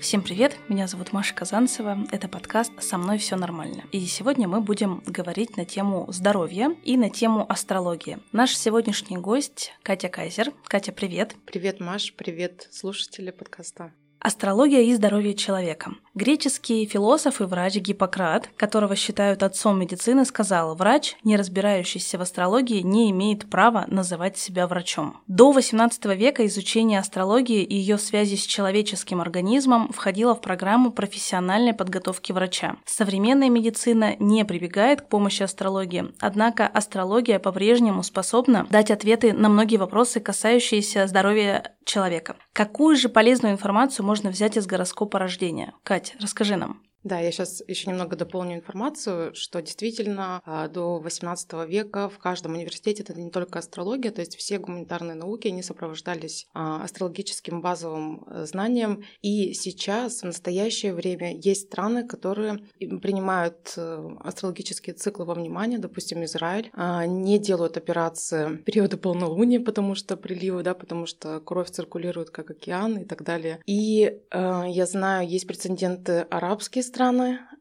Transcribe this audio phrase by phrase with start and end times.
[0.00, 3.84] Всем привет, меня зовут Маша Казанцева, это подкаст «Со мной все нормально».
[3.92, 8.18] И сегодня мы будем говорить на тему здоровья и на тему астрологии.
[8.32, 10.52] Наш сегодняшний гость Катя Кайзер.
[10.64, 11.34] Катя, привет.
[11.46, 13.92] Привет, Маш, привет, слушатели подкаста.
[14.26, 15.92] Астрология и здоровье человека.
[16.16, 22.80] Греческий философ и врач Гиппократ, которого считают отцом медицины, сказал, врач, не разбирающийся в астрологии,
[22.80, 25.18] не имеет права называть себя врачом.
[25.28, 31.72] До XVIII века изучение астрологии и ее связи с человеческим организмом входило в программу профессиональной
[31.74, 32.78] подготовки врача.
[32.84, 39.76] Современная медицина не прибегает к помощи астрологии, однако астрология по-прежнему способна дать ответы на многие
[39.76, 42.36] вопросы, касающиеся здоровья человека.
[42.52, 45.74] Какую же полезную информацию можно взять из гороскопа рождения?
[45.82, 46.82] Катя, расскажи нам.
[47.06, 52.54] Да, я сейчас еще немного дополню информацию, что действительно а, до XVIII века в каждом
[52.54, 58.24] университете это не только астрология, то есть все гуманитарные науки, они сопровождались а, астрологическим базовым
[58.26, 59.04] э, знанием.
[59.22, 66.24] И сейчас, в настоящее время, есть страны, которые принимают э, астрологические циклы во внимание, допустим,
[66.24, 71.70] Израиль, а, не делают операции в периоды полнолуния, потому что приливы, да, потому что кровь
[71.70, 73.60] циркулирует как океан и так далее.
[73.64, 76.95] И я знаю, есть прецеденты арабские страны,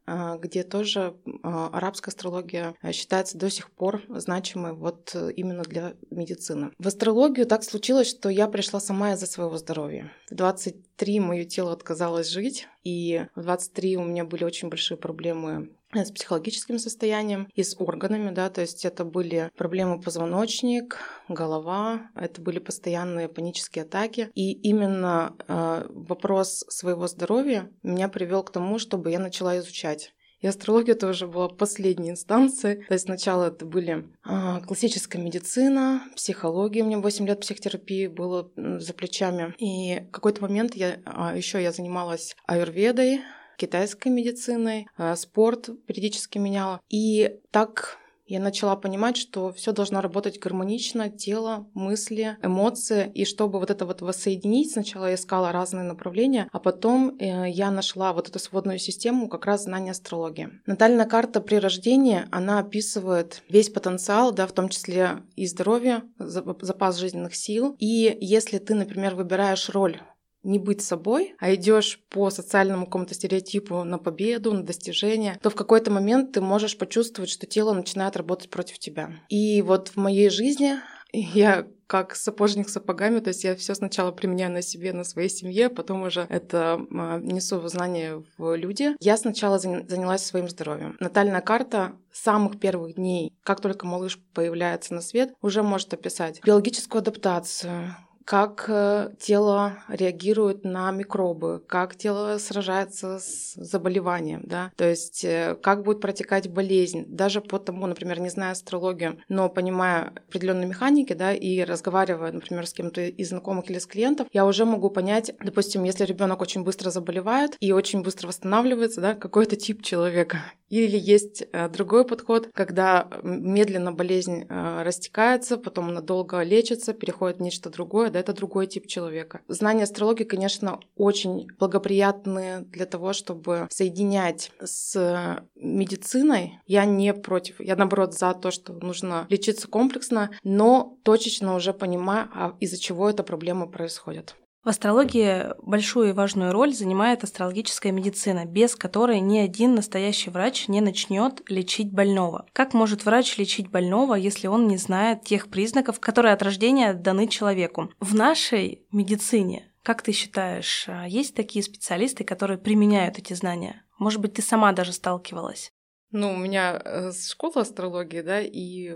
[0.08, 5.64] а, где тоже а, арабская астрология а, считается до сих пор значимой вот э, именно
[5.64, 6.72] для медицины.
[6.78, 10.12] В астрологию так случилось, что я пришла сама из-за своего здоровья.
[10.30, 15.72] В 23 мое тело отказалось жить, и в 23 у меня были очень большие проблемы
[15.94, 20.98] с психологическим состоянием и с органами, да, то есть это были проблемы позвоночник,
[21.30, 28.52] голова, это были постоянные панические атаки, и именно э, вопрос своего здоровья меня привел к
[28.52, 30.14] тому, чтобы я начала изучать.
[30.42, 32.86] И астрология тоже была последней инстанцией.
[32.86, 36.84] То есть сначала это были э, классическая медицина, психология.
[36.84, 39.56] У меня 8 лет психотерапии было за плечами.
[39.58, 43.22] И в какой-то момент я э, еще я занималась аюрведой,
[43.58, 46.82] китайской медициной, э, спорт периодически меняла.
[46.90, 47.98] И так
[48.28, 53.86] я начала понимать, что все должно работать гармонично, тело, мысли, эмоции, и чтобы вот это
[53.86, 58.80] вот воссоединить, сначала я искала разные направления, а потом э, я нашла вот эту сводную
[58.80, 60.50] систему как раз знания астрологии.
[60.66, 66.98] Натальная карта при рождении, она описывает весь потенциал, да, в том числе и здоровье, запас
[66.98, 67.76] жизненных сил.
[67.78, 70.02] И если ты, например, выбираешь роль
[70.46, 75.56] не быть собой, а идешь по социальному какому-то стереотипу на победу, на достижение, то в
[75.56, 79.12] какой-то момент ты можешь почувствовать, что тело начинает работать против тебя.
[79.30, 80.76] И вот в моей жизни
[81.14, 85.70] я как сапожник сапогами, то есть я все сначала применяю на себе, на своей семье,
[85.70, 88.96] потом уже это а, несу в знание в люди.
[89.00, 90.98] Я сначала занялась своим здоровьем.
[91.00, 97.02] Натальная карта самых первых дней, как только малыш появляется на свет, уже может описать биологическую
[97.02, 97.96] адаптацию,
[98.26, 105.56] как э, тело реагирует на микробы, как тело сражается с заболеванием, да, то есть э,
[105.62, 111.14] как будет протекать болезнь, даже по тому, например, не зная астрологию, но понимая определенные механики,
[111.14, 115.32] да, и разговаривая, например, с кем-то из знакомых или с клиентов, я уже могу понять,
[115.40, 120.40] допустим, если ребенок очень быстро заболевает и очень быстро восстанавливается, да, какой это тип человека.
[120.70, 127.42] Или есть э, другой подход, когда медленно болезнь растекается, потом она долго лечится, переходит в
[127.42, 129.42] нечто другое, да, это другой тип человека.
[129.48, 136.60] Знания астрологии, конечно, очень благоприятны для того, чтобы соединять с медициной.
[136.68, 142.30] Я не против, я наоборот за то, что нужно лечиться комплексно, но точечно уже понимаю,
[142.34, 144.36] а из-за чего эта проблема происходит.
[144.66, 150.68] В астрологии большую и важную роль занимает астрологическая медицина, без которой ни один настоящий врач
[150.68, 152.48] не начнет лечить больного.
[152.52, 157.28] Как может врач лечить больного, если он не знает тех признаков, которые от рождения даны
[157.28, 157.92] человеку?
[158.00, 163.86] В нашей медицине как ты считаешь, а есть такие специалисты, которые применяют эти знания?
[164.00, 165.72] Может быть, ты сама даже сталкивалась?
[166.18, 168.96] Ну, у меня э, школа астрологии, да, и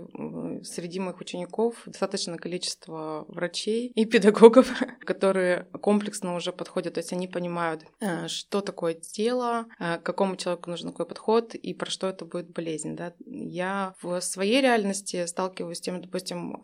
[0.62, 4.70] среди моих учеников достаточно количество врачей и педагогов,
[5.00, 10.70] которые комплексно уже подходят, то есть они понимают, э, что такое тело, э, какому человеку
[10.70, 13.12] нужен какой подход и про что это будет болезнь, да.
[13.26, 16.56] Я в своей реальности сталкиваюсь с тем, допустим,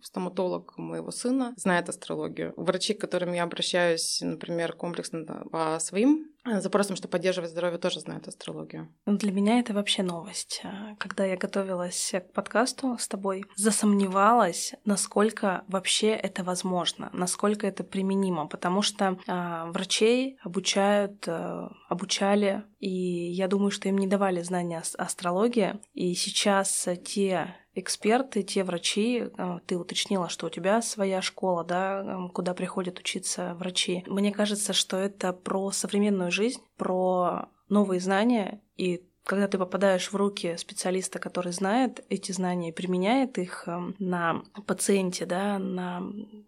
[0.00, 2.54] стоматолог моего сына знает астрологию.
[2.56, 8.28] Врачи, к которым я обращаюсь, например, комплексно по своим запросом, что поддерживать здоровье, тоже знают
[8.28, 8.88] астрологию.
[9.06, 10.60] Ну, для меня это вообще новость.
[10.64, 17.84] А, когда я готовилась к подкасту с тобой, засомневалась, насколько вообще это возможно, насколько это
[17.84, 24.42] применимо, потому что э, врачей обучают, э, обучали, и я думаю, что им не давали
[24.42, 31.22] знания астрологии, и сейчас те эксперты, те врачи, э, ты уточнила, что у тебя своя
[31.22, 34.04] школа, да, э, куда приходят учиться врачи.
[34.06, 40.16] Мне кажется, что это про современную жизнь, про новые знания и когда ты попадаешь в
[40.16, 46.02] руки специалиста, который знает эти знания и применяет их эм, на пациенте, да, на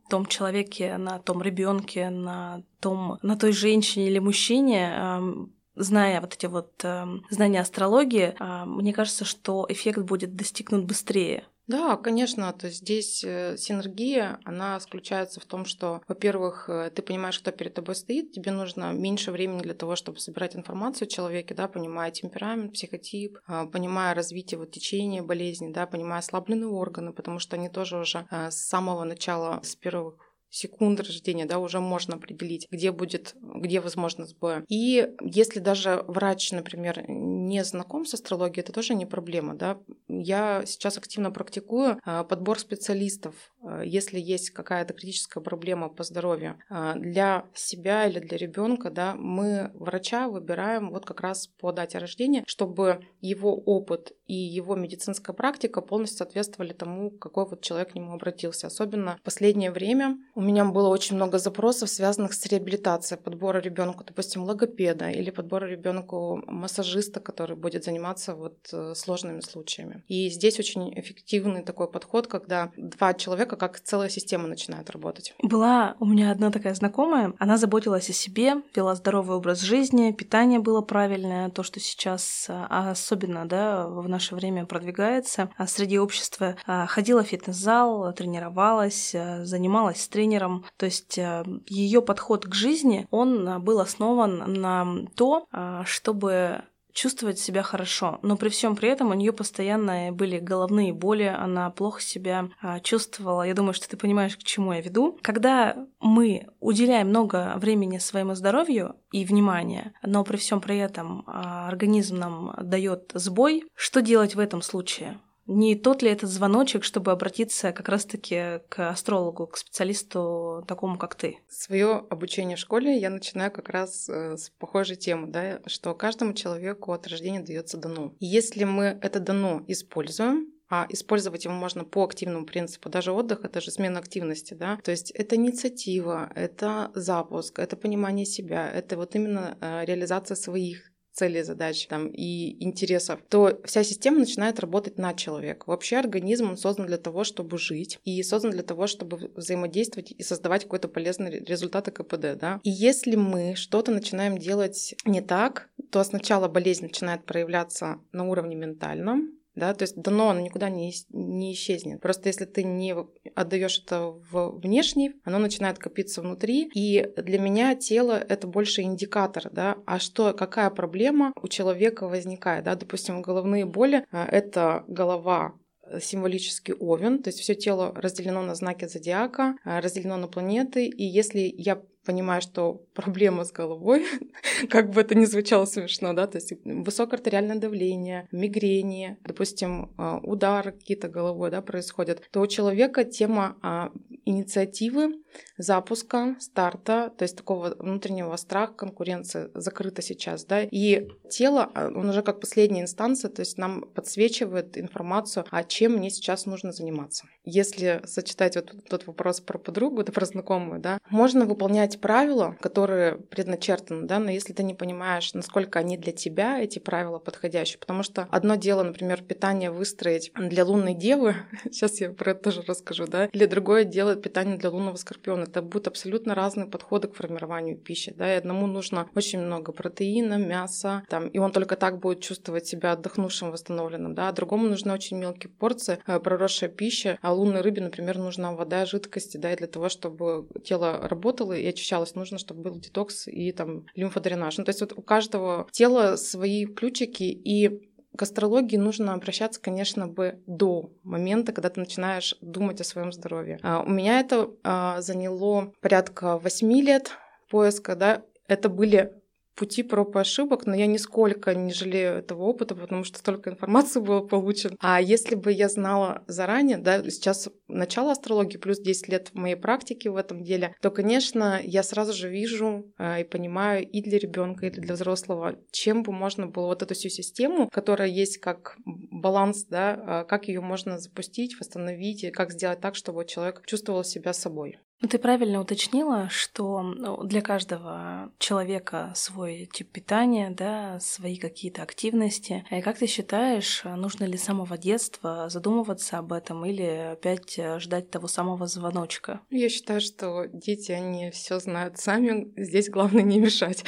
[0.09, 6.35] том человеке, на том ребенке, на том, на той женщине или мужчине, эм, зная вот
[6.35, 8.35] эти вот эм, знания астрологии,
[8.67, 11.45] мне кажется, что эффект будет достигнут быстрее.
[11.71, 17.01] Да, конечно, то есть здесь э, синергия, она заключается в том, что, во-первых, э, ты
[17.01, 21.09] понимаешь, кто перед тобой стоит, тебе нужно меньше времени для того, чтобы собирать информацию о
[21.09, 27.13] человеке, да, понимая темперамент, психотип, а, понимая развитие вот течения болезни, да, понимая ослабленные органы,
[27.13, 31.81] потому что они тоже уже э, с самого начала, с первых секунд рождения, да, уже
[31.81, 34.65] можно определить, где будет, где возможно сбой.
[34.69, 37.05] И если даже врач, например,
[37.51, 39.79] не знаком с астрологией, это тоже не проблема, да.
[40.09, 46.59] Я сейчас активно практикую а, подбор специалистов, а, если есть какая-то критическая проблема по здоровью
[46.69, 51.99] а, для себя или для ребенка, да, мы врача выбираем вот как раз по дате
[51.99, 57.95] рождения, чтобы его опыт и его медицинская практика полностью соответствовали тому, какой вот человек к
[57.97, 58.69] нему обратился.
[58.69, 64.05] Особенно в последнее время у меня было очень много запросов, связанных с реабилитацией, подбора ребенку,
[64.05, 70.05] допустим, логопеда или подбора ребенку массажиста, который будет заниматься вот э, сложными случаями.
[70.09, 75.35] И здесь очень эффективный такой подход, когда два человека как целая система начинает работать.
[75.43, 80.61] Была у меня одна такая знакомая, она заботилась о себе, вела здоровый образ жизни, питание
[80.61, 85.51] было правильное, то, что сейчас а, особенно да, в наше время продвигается.
[85.57, 90.65] А среди общества а, ходила в фитнес-зал, тренировалась, занималась с тренером.
[90.77, 96.63] То есть э, ее подход к жизни, он э, был основан на то, э, чтобы
[96.93, 98.19] чувствовать себя хорошо.
[98.23, 102.51] Но при всем при этом у нее постоянно были головные боли, она плохо себя
[102.83, 103.43] чувствовала.
[103.43, 105.19] Я думаю, что ты понимаешь, к чему я веду.
[105.23, 112.17] Когда мы уделяем много времени своему здоровью и внимания, но при всем при этом организм
[112.17, 115.19] нам дает сбой, что делать в этом случае?
[115.53, 121.17] Не тот ли этот звоночек, чтобы обратиться как раз-таки к астрологу, к специалисту такому, как
[121.17, 121.39] ты?
[121.49, 126.35] Свое обучение в школе я начинаю как раз э, с похожей темы, да, что каждому
[126.35, 128.15] человеку от рождения дается дано.
[128.21, 132.89] И если мы это дано используем, а использовать его можно по активному принципу.
[132.89, 134.79] Даже отдых— это же смена активности, да.
[134.85, 140.90] То есть это инициатива, это запуск, это понимание себя, это вот именно э, реализация своих
[141.13, 145.65] целей, задач там, и интересов, то вся система начинает работать на человека.
[145.67, 150.23] Вообще организм он создан для того, чтобы жить, и создан для того, чтобы взаимодействовать и
[150.23, 152.39] создавать какой-то полезный результат КПД.
[152.39, 152.61] Да?
[152.63, 158.57] И если мы что-то начинаем делать не так, то сначала болезнь начинает проявляться на уровне
[158.57, 162.01] ментальном, да, то есть дано оно никуда не, не исчезнет.
[162.01, 162.95] Просто если ты не
[163.35, 169.51] отдаешь это в внешний, оно начинает копиться внутри, и для меня тело это больше индикатор,
[169.51, 175.55] да, а что, какая проблема у человека возникает, да, допустим, головные боли, а, это голова
[176.01, 181.05] символический овен, то есть все тело разделено на знаки зодиака, а, разделено на планеты, и
[181.05, 184.07] если я понимаю, что проблема с головой,
[184.71, 190.19] как бы это ни звучало смешно, да, то есть высокое артериальное давление, мигрени, допустим, а,
[190.19, 193.93] удар какие-то головой, да, происходят, то у человека тема а,
[194.25, 195.21] инициативы,
[195.57, 202.09] запуска, старта, то есть такого внутреннего страха, конкуренции закрыта сейчас, да, и тело, а, он
[202.09, 207.27] уже как последняя инстанция, то есть нам подсвечивает информацию, а чем мне сейчас нужно заниматься.
[207.45, 213.17] Если сочетать вот тот вопрос про подругу, да, про знакомую, да, можно выполнять правила, которые
[213.17, 218.03] предначертаны, да, но если ты не понимаешь, насколько они для тебя, эти правила подходящие, потому
[218.03, 223.07] что одно дело, например, питание выстроить для лунной девы, сейчас я про это тоже расскажу,
[223.07, 225.45] да, или другое дело питание для лунного скорпиона.
[225.45, 230.39] Это будут абсолютно разные подходы к формированию пищи, да, и одному нужно очень много протеина,
[230.39, 234.93] мяса, там, и он только так будет чувствовать себя отдохнувшим, восстановленным, да, а другому нужны
[234.93, 239.57] очень мелкие порции, э, проросшая пища, а лунной рыбе, например, нужна вода, жидкости, да, и
[239.57, 244.59] для того, чтобы тело работало и очищалась, нужно, чтобы был детокс и там лимфодренаж.
[244.59, 250.07] Ну, то есть вот у каждого тела свои ключики, и к астрологии нужно обращаться, конечно,
[250.07, 253.59] бы до момента, когда ты начинаешь думать о своем здоровье.
[253.63, 257.13] А, у меня это а, заняло порядка восьми лет
[257.49, 258.23] поиска, да.
[258.47, 259.20] Это были
[259.55, 264.01] пути проб и ошибок, но я нисколько не жалею этого опыта, потому что столько информации
[264.11, 264.77] было получено.
[264.81, 269.57] А если бы я знала заранее, да, сейчас начало астрологии плюс 10 лет в моей
[269.57, 274.19] практике в этом деле, то, конечно, я сразу же вижу э, и понимаю и для
[274.19, 278.77] ребенка, и для взрослого, чем бы можно было вот эту всю систему, которая есть как
[278.85, 284.05] баланс, да, э, как ее можно запустить, восстановить, и как сделать так, чтобы человек чувствовал
[284.05, 284.79] себя собой.
[285.03, 291.83] Ну, ты правильно уточнила, что ну, для каждого человека свой тип питания, да, свои какие-то
[291.83, 292.67] активности.
[292.71, 298.11] И как ты считаешь, нужно ли с самого детства задумываться об этом или опять ждать
[298.11, 299.41] того самого звоночка?
[299.49, 302.53] Я считаю, что дети, они все знают сами.
[302.57, 303.85] Здесь главное не мешать.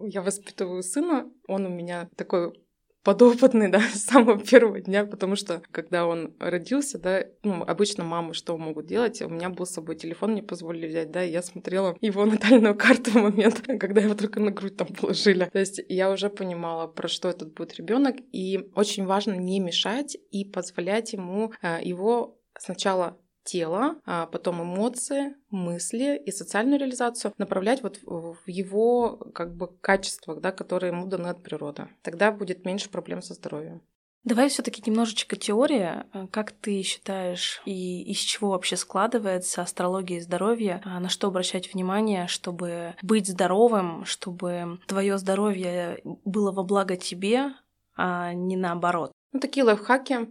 [0.00, 2.52] Я воспитываю сына, он у меня такой
[3.04, 8.34] подопытный, да, с самого первого дня, потому что когда он родился, да, ну, обычно мамы
[8.34, 9.22] что могут делать?
[9.22, 12.74] У меня был с собой телефон, мне позволили взять, да, и я смотрела его натальную
[12.74, 15.48] карту в момент, когда его только на грудь там положили.
[15.52, 20.16] То есть я уже понимала, про что этот будет ребенок, и очень важно не мешать
[20.30, 27.82] и позволять ему э, его сначала тело, а потом эмоции, мысли и социальную реализацию направлять
[27.82, 31.88] вот в его как бы качествах, да, которые ему даны от природы.
[32.02, 33.82] Тогда будет меньше проблем со здоровьем.
[34.24, 36.06] Давай все-таки немножечко теория.
[36.30, 40.80] Как ты считаешь и из чего вообще складывается астрология здоровья?
[40.84, 47.52] На что обращать внимание, чтобы быть здоровым, чтобы твое здоровье было во благо тебе,
[47.96, 49.12] а не наоборот?
[49.34, 50.26] Ну, такие лайфхаки, а,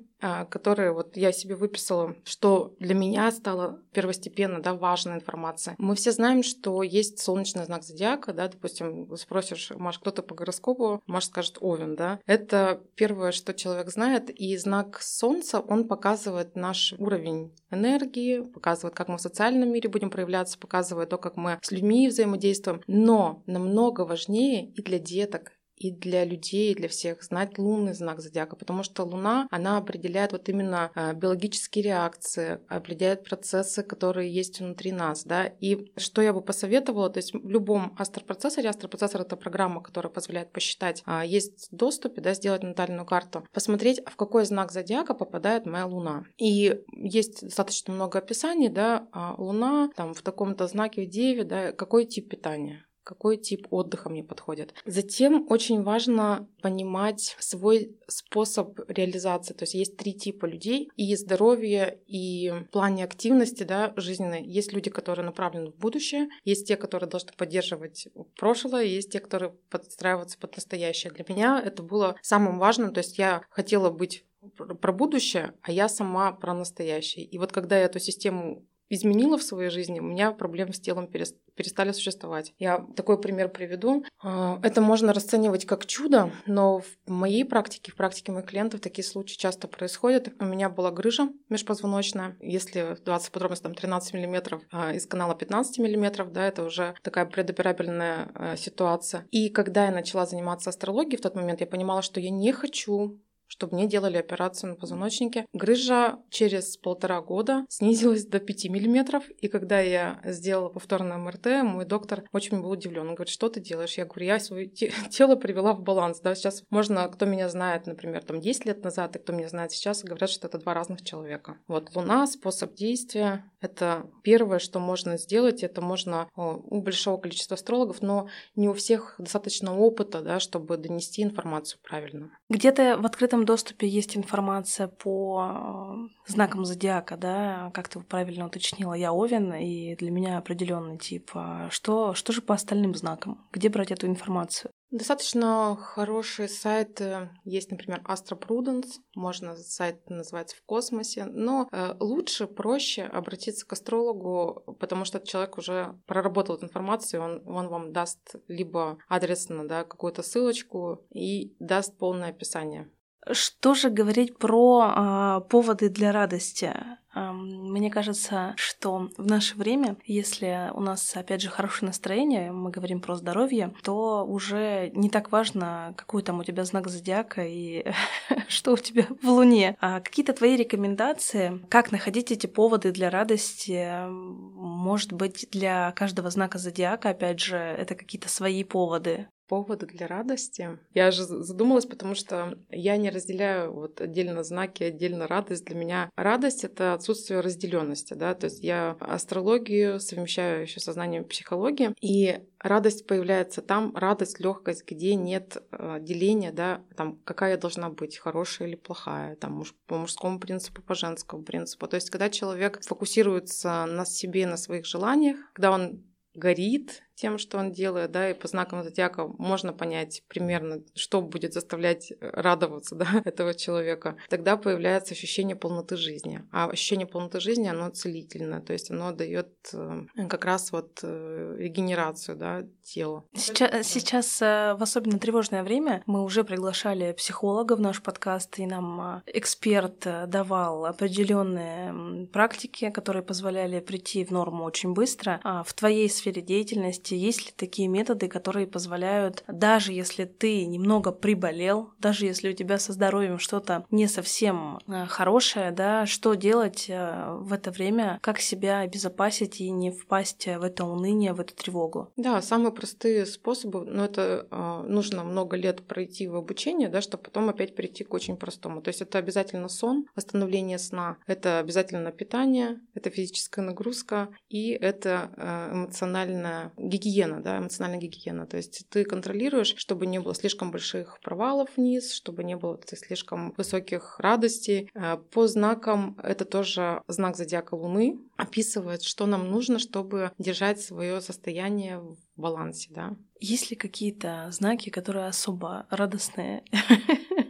[0.49, 5.75] которые вот я себе выписала, что для меня стало первостепенно, да, важная информация.
[5.77, 11.01] Мы все знаем, что есть солнечный знак зодиака, да, допустим, спросишь, Маш, кто-то по гороскопу,
[11.07, 12.19] Маш скажет Овен, да.
[12.25, 19.07] Это первое, что человек знает, и знак Солнца, он показывает наш уровень энергии, показывает, как
[19.07, 22.81] мы в социальном мире будем проявляться, показывает то, как мы с людьми взаимодействуем.
[22.87, 25.51] Но намного важнее и для деток,
[25.83, 30.31] и для людей, и для всех знать лунный знак зодиака, потому что Луна, она определяет
[30.31, 36.31] вот именно а, биологические реакции, определяет процессы, которые есть внутри нас, да, и что я
[36.31, 41.67] бы посоветовала, то есть в любом астропроцессоре, астропроцессор— это программа, которая позволяет посчитать, а, есть
[41.71, 46.23] доступе, да, сделать натальную карту, посмотреть, в какой знак зодиака попадает моя Луна.
[46.37, 51.73] И есть достаточно много описаний, да, а, Луна там в таком-то знаке в Деве, да,
[51.73, 54.73] какой тип питания, какой тип отдыха мне подходит.
[54.85, 59.53] Затем очень важно понимать свой способ реализации.
[59.53, 60.89] То есть есть три типа людей.
[60.95, 64.43] И здоровье, и в плане активности да, жизненной.
[64.43, 66.29] Есть люди, которые направлены в будущее.
[66.43, 68.07] Есть те, которые должны поддерживать
[68.37, 68.83] прошлое.
[68.83, 71.11] Есть те, которые подстраиваются под настоящее.
[71.11, 72.93] Для меня это было самым важным.
[72.93, 74.25] То есть я хотела быть
[74.57, 77.25] про будущее, а я сама про настоящее.
[77.25, 81.07] И вот когда я эту систему изменила в своей жизни, у меня проблемы с телом
[81.07, 82.53] перестали существовать.
[82.59, 84.03] Я такой пример приведу.
[84.21, 89.05] А, это можно расценивать как чудо, но в моей практике, в практике моих клиентов такие
[89.05, 90.29] случаи часто происходят.
[90.39, 92.37] У меня была грыжа межпозвоночная.
[92.39, 97.25] Если 20 подробностей, там 13 мм а, из канала 15 мм, да, это уже такая
[97.25, 99.27] предоперабельная а, ситуация.
[99.31, 103.19] И когда я начала заниматься астрологией, в тот момент я понимала, что я не хочу
[103.53, 105.45] чтобы мне делали операцию на позвоночнике.
[105.53, 111.85] Грыжа через полтора года снизилась до 5 миллиметров, и когда я сделала повторное МРТ, мой
[111.85, 113.09] доктор очень был удивлен.
[113.09, 113.95] Он говорит, что ты делаешь?
[113.95, 114.67] Я говорю, я свое
[115.11, 116.19] тело привела в баланс.
[116.19, 119.71] Да, сейчас можно, кто меня знает, например, там 10 лет назад, и кто меня знает
[119.71, 121.57] сейчас, говорят, что это два разных человека.
[121.67, 128.01] Вот Луна, способ действия, это первое, что можно сделать, это можно у большого количества астрологов,
[128.01, 132.31] но не у всех достаточно опыта, да, чтобы донести информацию правильно.
[132.49, 138.93] Где-то в открытом доступе есть информация по э, знакам зодиака, да, как ты правильно уточнила,
[138.93, 141.31] я Овен, и для меня определенный тип.
[141.33, 143.47] А что, что же по остальным знакам?
[143.51, 144.71] Где брать эту информацию?
[144.93, 147.01] Достаточно хороший сайт
[147.45, 153.73] есть, например, Astro Prudence, можно сайт называется в космосе, но э, лучше, проще обратиться к
[153.73, 159.67] астрологу, потому что этот человек уже проработал эту информацию, он, он вам даст либо адресно
[159.67, 162.87] да, какую-то ссылочку и даст полное описание.
[163.31, 166.73] Что же говорить про э, поводы для радости?
[167.15, 173.01] Мне кажется, что в наше время, если у нас, опять же, хорошее настроение, мы говорим
[173.01, 177.85] про здоровье, то уже не так важно, какой там у тебя знак зодиака и
[178.47, 179.77] что у тебя в Луне.
[179.79, 184.07] А какие-то твои рекомендации, как находить эти поводы для радости?
[184.09, 189.27] Может быть, для каждого знака зодиака, опять же, это какие-то свои поводы?
[189.53, 190.79] Поводы для радости.
[190.95, 195.65] Я же задумалась, потому что я не разделяю вот отдельно знаки, отдельно радость.
[195.65, 201.23] Для меня радость— это отсутствие разделенности, да, то есть я астрологию совмещаю еще со знанием
[201.25, 207.91] психологии, и радость появляется там, радость, легкость, где нет э, деления, да, там, какая должна
[207.91, 211.87] быть, хорошая или плохая, там, по мужскому принципу, по женскому принципу.
[211.87, 216.01] То есть, когда человек фокусируется на себе, на своих желаниях, когда он
[216.33, 221.53] горит, тем, что он делает, да, и по знакам зодиака можно понять примерно, что будет
[221.53, 226.43] заставлять э, радоваться, да, этого человека, тогда появляется ощущение полноты жизни.
[226.51, 231.55] А ощущение полноты жизни, оно целительное, то есть оно дает э, как раз вот э,
[231.59, 233.23] регенерацию, да, тела.
[233.33, 239.23] Сейчас, сейчас в особенно тревожное время мы уже приглашали психолога в наш подкаст, и нам
[239.25, 245.39] эксперт давал определенные практики, которые позволяли прийти в норму очень быстро.
[245.43, 250.65] А в твоей сфере деятельности есть, есть ли такие методы, которые позволяют, даже если ты
[250.65, 256.35] немного приболел, даже если у тебя со здоровьем что-то не совсем э, хорошее, да, что
[256.35, 261.39] делать э, в это время, как себя обезопасить и не впасть в это уныние, в
[261.39, 262.11] эту тревогу?
[262.17, 267.23] Да, самые простые способы, но это э, нужно много лет пройти в обучение, да, чтобы
[267.23, 268.81] потом опять прийти к очень простому.
[268.81, 275.31] То есть это обязательно сон, восстановление сна, это обязательно питание, это физическая нагрузка и это
[275.71, 278.45] эмоциональная гигиена, да, эмоциональная гигиена.
[278.45, 283.53] То есть ты контролируешь, чтобы не было слишком больших провалов вниз, чтобы не было слишком
[283.57, 284.89] высоких радостей.
[284.93, 291.21] Э, по знакам это тоже знак зодиака Луны описывает, что нам нужно, чтобы держать свое
[291.21, 293.15] состояние в балансе, да.
[293.39, 296.63] Есть ли какие-то знаки, которые особо радостные?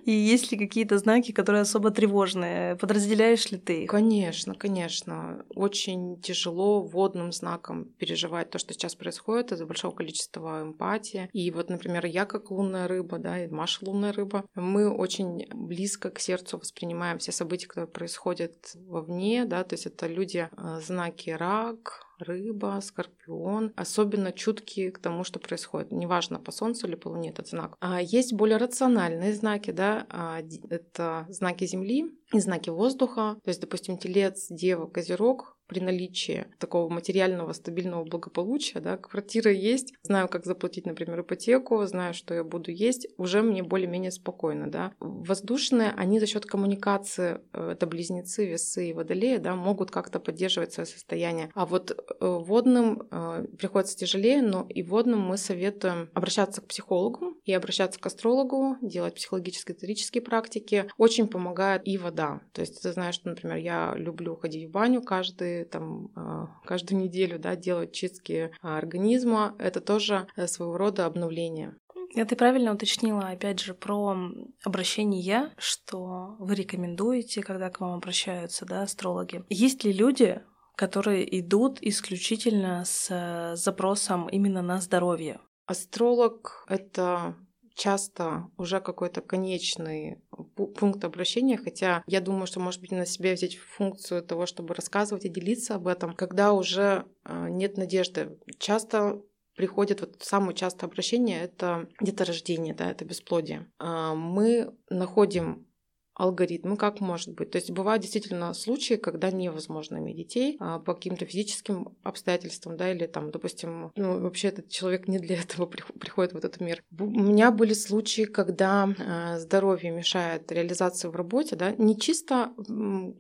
[0.06, 2.76] И есть ли какие-то знаки, которые особо тревожные?
[2.76, 3.90] Подразделяешь ли ты их?
[3.90, 5.46] Конечно, конечно.
[5.56, 11.30] Очень тяжело водным знаком переживать то, что сейчас происходит из-за большого количества эмпатии.
[11.32, 16.10] И вот, например, я как лунная рыба, да, и Маша лунная рыба, мы очень близко
[16.10, 21.30] к сердцу воспринимаем все события, которые происходят вовне, да, то есть это люди э, знаки
[21.30, 25.92] рак, рыба, скорпион, особенно чуткие к тому, что происходит.
[25.92, 27.76] Неважно, по Солнцу или по Луне этот знак.
[27.80, 33.38] А есть более рациональные знаки, да, а, это знаки Земли и знаки воздуха.
[33.44, 39.94] То есть, допустим, Телец, Дева, Козерог при наличии такого материального стабильного благополучия, да, квартира есть,
[40.04, 44.94] знаю, как заплатить, например, ипотеку, знаю, что я буду есть, уже мне более-менее спокойно, да.
[45.00, 50.74] Воздушные, они за счет коммуникации, э, это близнецы, весы и водолеи, да, могут как-то поддерживать
[50.74, 51.50] свое состояние.
[51.56, 57.36] А вот э, водным э, приходится тяжелее, но и водным мы советуем обращаться к психологу
[57.46, 60.86] и обращаться к астрологу, делать психологические эзотерические практики.
[60.98, 62.42] Очень помогает и вода.
[62.52, 67.00] То есть ты знаешь, что, например, я люблю ходить в баню каждый там а, каждую
[67.02, 71.76] неделю да, делать чистки а, организма, это тоже э, своего рода обновление.
[72.14, 74.16] Ты правильно уточнила, опять же, про
[74.64, 79.44] обращение, что вы рекомендуете, когда к вам обращаются да, астрологи.
[79.50, 80.42] Есть ли люди,
[80.76, 85.40] которые идут исключительно с э, запросом именно на здоровье?
[85.66, 87.36] Астролог— это
[87.76, 90.22] часто уже какой-то конечный
[90.56, 95.26] пункт обращения, хотя я думаю, что, может быть, на себя взять функцию того, чтобы рассказывать
[95.26, 98.38] и делиться об этом, когда уже а, нет надежды.
[98.60, 99.22] Часто
[99.56, 103.72] приходит вот самое частое обращение это деторождение, да, это бесплодие.
[103.80, 105.68] А, мы находим
[106.16, 107.52] алгоритмы, как может быть.
[107.52, 112.92] То есть бывают действительно случаи, когда невозможно иметь детей а, по каким-то физическим обстоятельствам, да,
[112.92, 116.84] или там, допустим, ну, вообще этот человек не для этого приходит в этот мир.
[116.98, 122.54] У меня были случаи, когда а, здоровье мешает реализации в работе, да, не чисто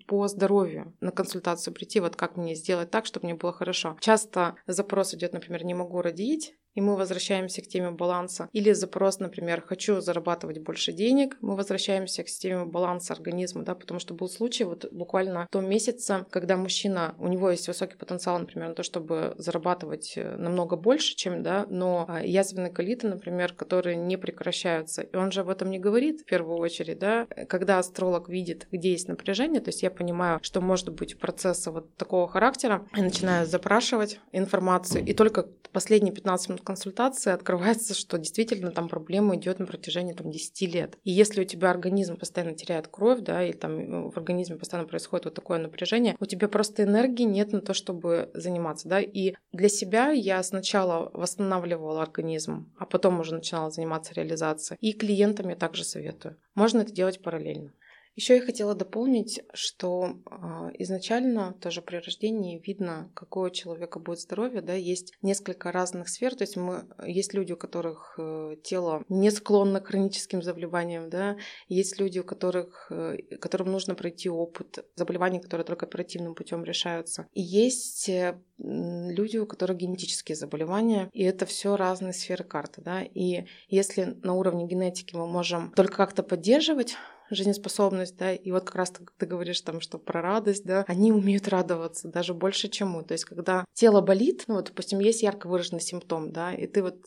[0.07, 3.97] по здоровью на консультацию прийти, вот как мне сделать так, чтобы мне было хорошо.
[3.99, 8.49] Часто запрос идет, например, не могу родить, и мы возвращаемся к теме баланса.
[8.53, 13.99] Или запрос, например, хочу зарабатывать больше денег, мы возвращаемся к теме баланса организма, да, потому
[13.99, 18.39] что был случай вот буквально в том месяце, когда мужчина, у него есть высокий потенциал,
[18.39, 23.53] например, на то, чтобы зарабатывать э, намного больше, чем, да, но а, язвенные колиты, например,
[23.53, 27.79] которые не прекращаются, и он же об этом не говорит в первую очередь, да, когда
[27.79, 32.27] астролог видит, где есть напряжение, то есть я понимаю, что может быть процессы вот такого
[32.27, 38.89] характера, я начинаю запрашивать информацию, и только последние 15 минут консультации открывается, что действительно там
[38.89, 40.97] проблема идет на протяжении там, 10 лет.
[41.03, 44.87] И если у тебя организм постоянно теряет кровь, да, или там ну, в организме постоянно
[44.87, 48.99] происходит вот такое напряжение, у тебя просто энергии нет на то, чтобы заниматься, да.
[48.99, 54.77] И для себя я сначала восстанавливала организм, а потом уже начинала заниматься реализацией.
[54.81, 56.37] И клиентам я также советую.
[56.55, 57.71] Можно это делать параллельно.
[58.15, 60.35] Еще я хотела дополнить, что э,
[60.79, 66.35] изначально тоже при рождении видно, какое у человека будет здоровье, да, есть несколько разных сфер,
[66.35, 71.37] то есть мы, есть люди, у которых э, тело не склонно к хроническим заболеваниям, да,
[71.67, 77.27] есть люди, у которых, э, которым нужно пройти опыт заболеваний, которые только оперативным путем решаются,
[77.33, 83.01] и есть э, люди, у которых генетические заболевания, и это все разные сферы карты, да,
[83.01, 86.95] и если на уровне генетики мы можем только как-то поддерживать
[87.29, 91.47] жизнеспособность, да, и вот как раз ты говоришь там, что про радость, да, они умеют
[91.47, 93.03] радоваться даже больше, чем мы.
[93.03, 96.81] То есть, когда тело болит, ну вот, допустим, есть ярко выраженный симптом, да, и ты
[96.81, 96.97] вот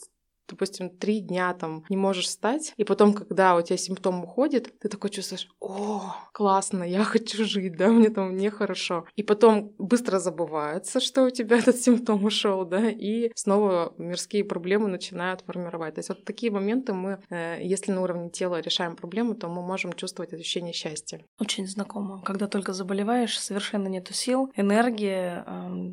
[0.48, 4.88] допустим, три дня там не можешь встать, и потом, когда у тебя симптом уходит, ты
[4.88, 9.06] такой чувствуешь, о, классно, я хочу жить, да, мне там нехорошо.
[9.16, 14.88] И потом быстро забывается, что у тебя этот симптом ушел, да, и снова мирские проблемы
[14.88, 15.94] начинают формировать.
[15.94, 19.62] То есть вот такие моменты мы, э, если на уровне тела решаем проблемы, то мы
[19.62, 21.20] можем чувствовать ощущение счастья.
[21.40, 22.22] Очень знакомо.
[22.22, 25.42] Когда только заболеваешь, совершенно нету сил, энергии,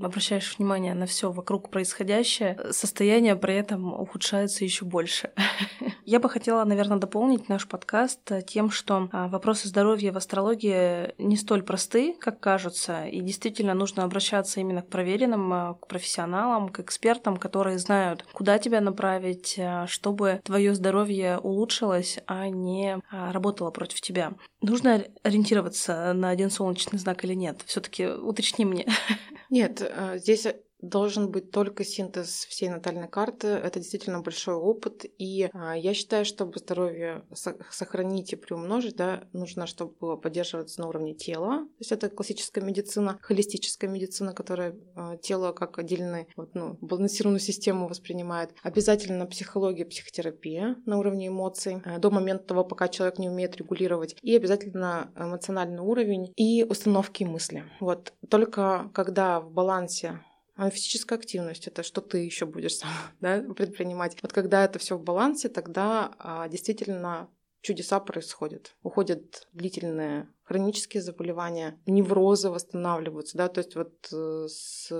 [0.03, 5.31] обращаешь внимание на все вокруг происходящее, состояние при этом ухудшается становится еще больше.
[6.05, 11.37] Я бы хотела, наверное, дополнить наш подкаст тем, что а, вопросы здоровья в астрологии не
[11.37, 16.79] столь просты, как кажутся, и действительно нужно обращаться именно к проверенным, а, к профессионалам, к
[16.81, 24.01] экспертам, которые знают, куда тебя направить, а, чтобы твое здоровье улучшилось, а не работало против
[24.01, 24.33] тебя.
[24.61, 27.61] Нужно ориентироваться на один солнечный знак или нет?
[27.65, 28.87] Все-таки уточни мне.
[29.49, 30.47] Нет, здесь
[30.83, 33.47] должен быть только синтез всей натальной карты.
[33.47, 35.05] Это действительно большой опыт.
[35.17, 37.23] И а, я считаю, чтобы здоровье
[37.71, 41.59] сохранить и приумножить, да, нужно, чтобы было поддерживаться на уровне тела.
[41.59, 47.39] То есть это классическая медицина, холистическая медицина, которая а, тело как отдельную вот, ну, балансированную
[47.39, 48.53] систему воспринимает.
[48.61, 54.17] Обязательно психология, психотерапия на уровне эмоций а, до момента того, пока человек не умеет регулировать.
[54.21, 57.63] И обязательно эмоциональный уровень и установки мысли.
[57.79, 60.19] Вот только когда в балансе
[60.55, 62.89] а физическая активность это что ты еще будешь сам
[63.21, 64.17] да, предпринимать.
[64.21, 67.29] Вот когда это все в балансе, тогда а, действительно
[67.61, 68.75] чудеса происходят.
[68.83, 74.91] Уходят длительные хронические заболевания, неврозы восстанавливаются, да, то есть вот э, с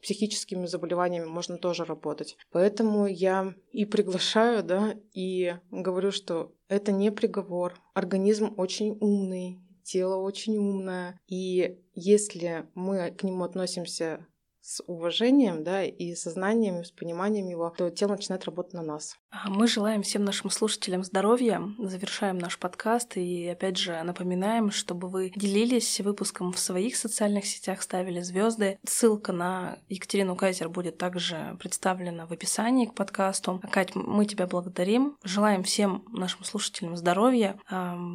[0.00, 2.36] психическими заболеваниями можно тоже работать.
[2.50, 7.74] Поэтому я и приглашаю, да, и говорю, что это не приговор.
[7.94, 11.20] Организм очень умный, тело очень умное.
[11.26, 14.26] И если мы к нему относимся
[14.68, 19.16] с уважением, да, и сознанием, с пониманием его, то тело начинает работать на нас.
[19.30, 25.08] А мы желаем всем нашим слушателям здоровья, завершаем наш подкаст и опять же напоминаем, чтобы
[25.08, 28.78] вы делились выпуском в своих социальных сетях, ставили звезды.
[28.86, 33.62] Ссылка на Екатерину Кайзер будет также представлена в описании к подкасту.
[33.70, 35.18] Кать, мы тебя благодарим.
[35.22, 37.60] Желаем всем нашим слушателям здоровья,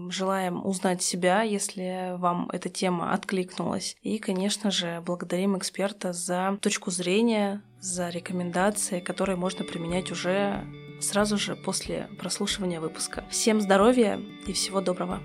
[0.10, 3.95] желаем узнать себя, если вам эта тема откликнулась.
[4.02, 10.65] И, конечно же, благодарим эксперта за точку зрения, за рекомендации, которые можно применять уже
[11.03, 13.23] сразу же после прослушивания выпуска.
[13.29, 15.21] Всем здоровья и всего доброго!